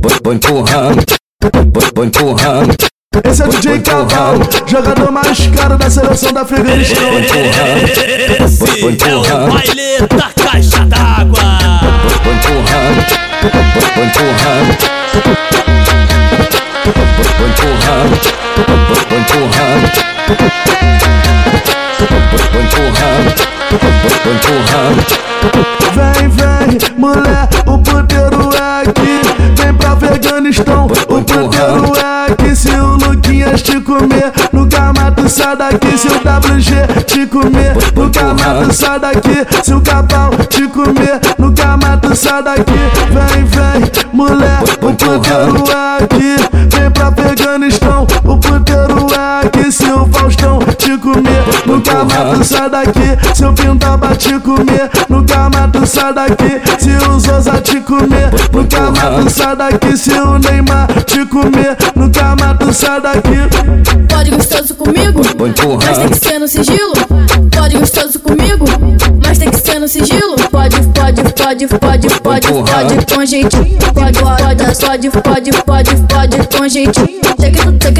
vou 0.00 0.32
empurrando, 0.32 1.04
vou 1.94 2.04
empurrando. 2.04 2.74
Esse 3.24 3.42
é 3.42 3.44
o 3.44 3.48
DJ 3.48 3.80
Cavalo, 3.80 4.48
jogador 4.66 5.10
mais 5.10 5.46
caro 5.48 5.76
da 5.76 5.90
seleção 5.90 6.32
da 6.32 6.42
Afeganistão. 6.42 7.18
Esse 7.18 7.34
é 9.04 9.16
o 9.16 9.22
baile 9.24 9.98
da 10.08 10.30
caixa 10.42 10.84
d'água. 10.86 11.42
Vou 12.22 12.32
empurrando, 12.32 13.04
vou 13.94 14.04
empurrando. 14.04 14.78
Vou 17.36 17.48
empurrando. 17.48 18.30
Vem, 25.94 26.28
vem, 26.28 26.78
mulher, 26.96 27.48
o 27.66 27.78
puteiro 27.78 28.19
comer, 34.00 34.32
nunca 34.52 34.92
mato 34.92 35.28
sai 35.28 35.56
daqui. 35.56 35.98
Se 35.98 36.08
o 36.08 36.14
WG 36.14 37.04
te 37.04 37.26
comer, 37.26 37.76
nunca 37.94 38.34
mato 38.34 38.72
sai 38.72 38.98
daqui. 38.98 39.46
Se 39.62 39.74
o 39.74 39.80
Capão 39.80 40.30
te 40.48 40.66
comer, 40.68 41.20
nunca 41.38 41.76
mato 41.76 42.14
sai 42.14 42.42
daqui. 42.42 42.80
Vem, 43.10 43.44
vem, 43.44 43.90
mulher, 44.12 44.62
o 44.80 44.94
puteiro 44.94 45.64
é 45.70 46.04
aqui. 46.04 46.39
Comer, 51.12 51.44
nunca 51.66 52.04
mato 52.04 52.44
sai 52.44 52.70
daqui. 52.70 53.34
Se 53.34 53.44
o 53.44 53.52
Pintaba 53.52 54.14
te 54.14 54.38
comer, 54.38 54.90
nunca 55.08 55.50
mato 55.50 55.84
sai 55.86 56.14
daqui. 56.14 56.60
Se 56.78 56.90
o 57.08 57.18
Zosa 57.18 57.60
te 57.60 57.80
comer, 57.80 58.30
nunca 58.52 58.90
mato 58.90 59.28
sai 59.28 59.56
daqui. 59.56 59.96
Se 59.96 60.12
o 60.12 60.38
Neymar 60.38 60.86
te 61.04 61.24
comer, 61.26 61.76
nunca 61.94 62.36
mato 62.36 62.72
sai 62.72 63.00
daqui. 63.00 63.40
Pode 64.08 64.30
gostoso 64.30 64.74
comigo, 64.74 65.20
mas 65.84 65.98
tem 65.98 66.08
que 66.08 66.18
ser 66.18 66.38
no 66.38 66.48
sigilo. 66.48 66.92
Pode 67.50 67.78
gostoso 67.78 68.20
comigo, 68.20 68.64
mas 69.24 69.38
tem 69.38 69.50
que 69.50 69.58
ser 69.58 69.78
no 69.78 69.88
sigilo. 69.88 70.36
Pode, 70.50 70.76
pode, 70.94 71.22
pode, 71.34 71.66
pode, 71.66 72.08
pode, 72.20 72.48
pode 72.48 73.14
com 73.14 73.26
jeitinho. 73.26 73.78
Pode, 73.94 74.18
pode, 74.18 75.10
pode, 75.10 75.10
pode, 75.10 75.50
pode, 75.64 75.96
pode 76.06 76.56
com 76.56 76.68
jeitinho. 76.68 77.20
Sei 77.40 77.50
que 77.50 77.58
sei 77.58 77.92
que 77.92 77.99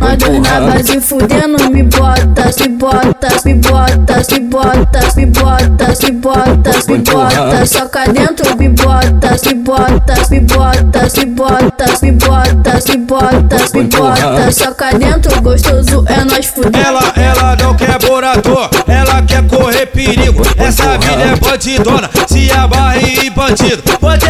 Nós 0.00 0.16
dois 0.18 0.40
na 0.40 0.60
base 0.60 1.00
fudendo. 1.00 1.70
Me 1.70 1.82
bota, 1.82 2.50
me 2.60 2.68
bota, 2.68 3.28
me 3.44 3.54
bota, 3.54 4.16
me 4.30 4.40
bota, 4.40 5.00
me 5.16 5.26
bota, 5.26 5.88
me 6.02 6.12
bota, 6.12 6.70
me 6.88 6.98
bota. 6.98 7.66
Soca 7.66 8.04
dentro, 8.06 8.56
me 8.56 8.68
bota, 8.68 9.36
me 9.46 9.54
bota, 9.54 10.14
me 10.30 10.40
bota, 10.40 11.06
me 11.10 11.30
bota, 11.30 11.86
me 12.02 12.12
bota, 12.12 12.80
me 12.88 12.98
bota, 12.98 13.56
me 13.74 13.82
bota. 13.84 14.52
Soca 14.52 14.90
dentro, 14.98 15.42
gostoso 15.42 16.04
é 16.08 16.24
nós 16.24 16.46
fudendo. 16.46 16.78
Ela, 16.78 17.12
ela 17.16 17.56
não 17.56 17.74
quer 17.74 17.98
morador, 18.08 18.68
ela 18.86 19.22
quer 19.22 19.46
correr 19.46 19.86
perigo. 19.86 20.42
Essa 20.58 20.98
mina 20.98 21.32
é 21.32 21.36
bandidona, 21.36 22.10
se 22.26 22.50
amarra 22.52 22.98
em 22.98 23.30
bandido. 23.30 23.82
Quando 24.00 24.24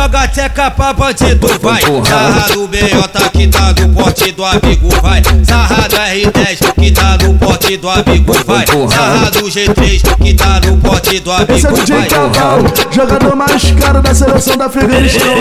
joga 0.00 0.20
a 0.20 0.28
tcheca 0.28 0.70
pra 0.70 0.92
bandido. 0.94 1.46
Vai, 1.60 1.82
sarra 1.82 2.48
do 2.54 2.66
BJ 2.66 3.30
que 3.32 3.48
tá 3.48 3.74
no 3.78 3.88
porte 3.90 4.32
do 4.32 4.44
amigo. 4.44 4.88
Vai, 5.02 5.22
sarra 5.44 5.88
do 5.88 5.96
R10 5.96 6.72
que 6.74 6.90
tá 6.90 7.18
no 7.22 7.34
porte 7.34 7.76
do 7.76 7.90
amigo. 7.90 8.32
Vai, 8.46 8.64
sarra 8.66 9.30
do 9.30 9.42
G3 9.42 10.16
que 10.22 10.34
tá 10.34 10.60
no 10.64 10.78
porte 10.78 11.20
do 11.20 11.30
Esse 11.52 11.66
é 11.66 11.70
o 11.70 11.74
amigo. 11.74 11.84
DJ 11.84 11.96
Vai, 11.96 12.08
Cavalo, 12.08 12.72
jogador 12.90 13.36
mais 13.36 13.70
caro 13.72 14.00
da 14.00 14.14
seleção 14.14 14.56
da 14.56 14.66
Afeganistão. 14.66 15.34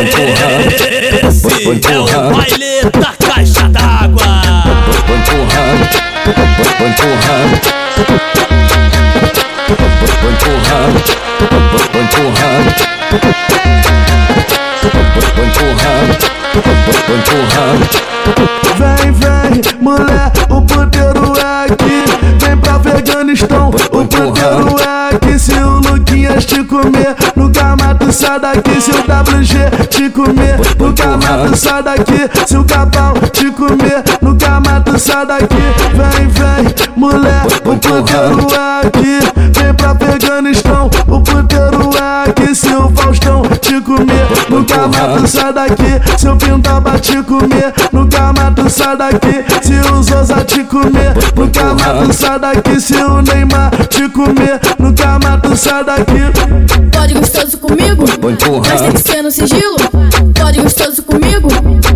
Esse 1.30 1.92
é 1.92 2.00
o 2.00 2.06
baile 2.34 2.82
da 3.00 3.14
caixa 3.26 3.70
Luquinhas 26.10 26.46
te 26.46 26.64
comer, 26.64 27.16
nunca 27.36 27.76
mato 27.76 28.12
sai 28.12 28.40
daqui. 28.40 28.82
Se 28.82 28.90
o 28.90 28.96
WG 28.96 29.88
te 29.90 30.10
comer, 30.10 30.58
nunca 30.80 31.18
mato 31.18 31.56
sai 31.56 31.84
daqui. 31.84 32.28
Se 32.48 32.58
o 32.58 32.66
Capão 32.66 33.14
te 33.32 33.52
comer, 33.52 34.04
nunca 34.20 34.60
mato 34.60 34.98
sai 34.98 35.26
daqui. 35.28 35.56
Vem, 35.94 36.28
vem, 36.28 36.76
mulher, 36.96 37.46
o 37.46 37.62
puteiro 37.62 38.48
é 38.52 38.88
aqui. 38.88 39.20
Vem 39.60 39.74
pra 39.76 39.92
Afeganistão, 39.92 40.69
mato 44.88 45.28
sai 45.28 45.54
daqui. 45.54 46.18
Se 46.18 46.28
o 46.28 46.36
Pintaba 46.36 47.00
te 47.00 47.22
comer, 47.24 47.74
nunca 47.92 48.34
mato 48.34 48.70
sai 48.70 48.98
daqui. 48.98 49.46
Se 49.62 49.92
o 49.92 50.04
Zosa 50.04 50.44
te 50.44 50.64
comer, 50.64 51.14
nunca 51.36 51.74
mato 51.74 52.14
sai 52.14 52.40
daqui. 52.40 52.80
Se 52.80 52.96
o 52.96 53.22
Neymar 53.22 53.72
te 53.88 54.08
comer, 54.10 54.60
nunca 54.78 55.20
mato 55.20 55.56
sai 55.56 55.84
daqui. 55.84 56.20
Pode 56.92 57.14
gostoso 57.14 57.58
comigo, 57.58 58.06
mas 58.68 58.82
tem 58.82 58.92
que 58.92 59.00
ser 59.00 59.22
no 59.22 59.32
sigilo. 59.32 59.78
Pode 60.36 60.62
gostoso 60.62 61.04
comigo, 61.04 61.48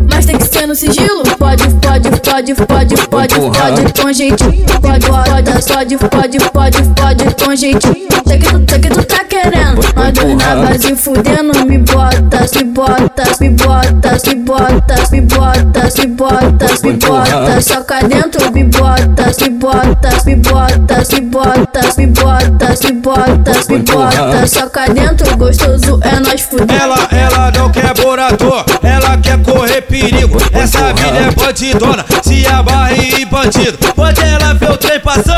mas 0.09 0.25
tem 0.25 0.37
que 0.37 0.47
ser 0.47 0.67
no 0.67 0.75
sigilo. 0.75 1.23
Pode, 1.37 1.63
pode, 1.75 2.09
pode, 2.09 2.53
pode, 2.55 2.95
pode, 3.07 3.35
pode 3.35 4.01
com 4.01 4.13
jeitinho. 4.13 4.65
Pode, 4.81 5.05
pode, 5.05 5.51
pode, 5.67 5.97
pode, 5.97 6.37
pode, 6.51 6.83
pode 6.95 7.43
com 7.43 7.55
jeitinho. 7.55 8.07
Sei 8.25 8.37
que 8.37 8.47
tu, 8.47 8.63
sei 8.69 8.79
que 8.79 8.89
tu 8.89 9.03
tá 9.03 9.23
querendo. 9.25 9.82
Dois 10.13 10.35
na 10.35 10.55
base 10.55 10.95
fudendo. 10.95 11.65
Me 11.65 11.77
bota, 11.79 12.45
me 12.55 12.63
bota, 12.65 13.23
me 13.39 13.49
bota, 13.49 14.17
me 14.29 14.41
bota, 14.41 14.95
me 15.11 15.21
bota, 15.21 15.89
me 15.99 16.07
bota, 16.07 16.67
me 16.83 16.93
bota. 16.93 17.61
Soca 17.61 17.99
dentro, 18.07 18.51
me 18.51 18.63
bota, 18.65 19.31
me 19.41 19.49
bota, 19.49 20.09
me 20.25 20.35
bota, 20.35 21.03
me 21.05 21.15
bota, 21.25 21.81
me 21.97 22.07
bota, 22.07 22.61
me 22.85 22.93
bota, 22.93 23.51
me 23.69 23.79
bota. 23.79 24.47
Soca 24.47 24.85
dentro, 24.93 25.37
gostoso 25.37 25.99
é 26.03 26.19
nós 26.19 26.41
fudendo. 26.41 26.73
Ela, 26.73 27.07
ela 27.11 27.51
não 27.51 27.71
quer 27.71 27.93
morador, 28.03 28.65
ela 28.83 29.17
quer 29.17 29.41
correr 29.41 29.81
perigo. 29.81 30.37
Essa 30.53 30.93
mina 30.93 31.27
é 31.27 31.31
bandidona, 31.31 32.05
se 32.21 32.45
amarra 32.47 32.93
em 32.93 33.25
bandido. 33.25 33.77
Quando 33.95 34.19
ela 34.19 34.53
vê 34.53 34.65
o 34.67 34.77
trem 34.77 34.99
passando, 34.99 35.32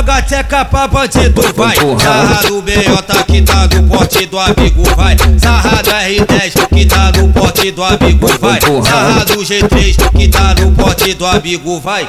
joga 0.00 0.22
tcheca 0.22 0.64
pra 0.64 0.88
bandido. 0.88 1.42
Vai, 1.54 1.76
sarra 1.76 2.42
do 2.48 2.62
BJ 2.62 3.24
que 3.26 3.42
tá 3.42 3.68
no 3.74 3.88
porte 3.88 4.26
do 4.26 4.38
amigo. 4.38 4.82
Vai, 4.96 5.16
sarra 5.38 5.82
do 5.82 5.90
R10 5.90 6.68
que 6.68 6.86
tá 6.86 7.12
no 7.16 7.28
porte 7.28 7.70
do 7.70 7.84
amigo. 7.84 8.26
Vai, 8.38 8.60
sarra 8.60 9.24
do 9.26 9.34
G3 9.40 10.10
que 10.16 10.28
tá 10.28 10.54
no 10.54 10.72
porte 10.72 11.14
do 11.14 11.26
amigo. 11.26 11.78
Vai. 11.80 12.08